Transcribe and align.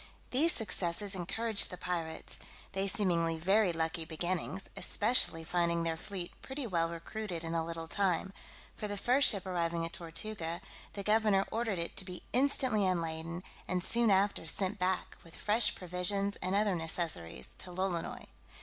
These 0.31 0.51
successes 0.51 1.13
encouraged 1.13 1.69
the 1.69 1.77
pirates, 1.77 2.39
they 2.71 2.87
seeming 2.87 3.37
very 3.37 3.71
lucky 3.71 4.03
beginnings, 4.03 4.67
especially 4.75 5.43
finding 5.43 5.83
their 5.83 5.95
fleet 5.95 6.31
pretty 6.41 6.65
well 6.65 6.89
recruited 6.89 7.43
in 7.43 7.53
a 7.53 7.63
little 7.63 7.87
time: 7.87 8.33
for 8.75 8.87
the 8.87 8.97
first 8.97 9.29
ship 9.29 9.45
arriving 9.45 9.85
at 9.85 9.93
Tortuga, 9.93 10.59
the 10.93 11.03
governor 11.03 11.45
ordered 11.51 11.77
it 11.77 11.95
to 11.97 12.05
be 12.05 12.23
instantly 12.33 12.83
unladen, 12.83 13.43
and 13.67 13.83
soon 13.83 14.09
after 14.09 14.47
sent 14.47 14.79
back, 14.79 15.17
with 15.23 15.35
fresh 15.35 15.75
provisions, 15.75 16.35
and 16.37 16.55
other 16.55 16.73
necessaries, 16.75 17.53
to 17.59 17.69
Lolonois. 17.69 18.25